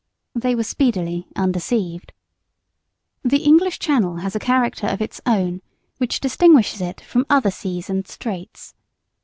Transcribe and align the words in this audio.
They 0.33 0.55
were 0.55 0.63
speedily 0.63 1.27
undeceived! 1.35 2.11
The 3.21 3.43
English 3.43 3.77
Channel 3.77 4.15
has 4.15 4.35
a 4.35 4.39
character 4.39 4.87
of 4.87 4.99
its 4.99 5.21
own, 5.27 5.61
which 5.99 6.19
distinguishes 6.19 6.81
it 6.81 7.01
from 7.01 7.27
other 7.29 7.51
seas 7.51 7.87
and 7.87 8.07
straits. 8.07 8.73